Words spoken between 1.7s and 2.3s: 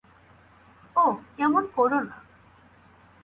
করো না।